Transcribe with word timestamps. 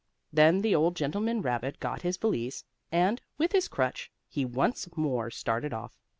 Then 0.33 0.63
the 0.63 0.73
old 0.73 0.95
gentleman 0.95 1.43
rabbit 1.43 1.79
got 1.79 2.01
his 2.01 2.17
valise, 2.17 2.63
and, 2.91 3.21
with 3.37 3.51
his 3.51 3.67
crutch, 3.67 4.11
he 4.27 4.45
once 4.45 4.89
more 4.97 5.29
started 5.29 5.73
off. 5.73 5.95